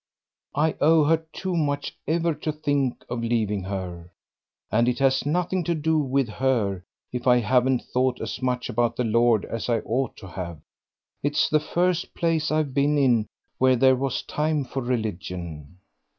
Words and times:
"I 0.55 0.73
owe 0.81 1.03
her 1.03 1.17
too 1.31 1.55
much 1.55 1.95
ever 2.07 2.33
to 2.33 2.51
think 2.51 3.05
of 3.07 3.19
leaving 3.21 3.61
her. 3.65 4.09
And 4.71 4.87
it 4.89 4.97
has 4.97 5.27
nothing 5.27 5.63
to 5.65 5.75
do 5.75 5.99
with 5.99 6.27
her 6.27 6.81
if 7.11 7.27
I 7.27 7.37
haven't 7.37 7.83
thought 7.83 8.19
as 8.19 8.41
much 8.41 8.67
about 8.67 8.95
the 8.95 9.03
Lord 9.03 9.45
as 9.45 9.69
I 9.69 9.81
ought 9.81 10.17
to 10.17 10.27
have. 10.27 10.57
It's 11.21 11.47
the 11.51 11.59
first 11.59 12.15
place 12.15 12.49
I've 12.49 12.73
been 12.73 12.97
in 12.97 13.27
where 13.59 13.75
there 13.75 13.95
was 13.95 14.23
time 14.23 14.65
for 14.65 14.81
religion." 14.81 15.77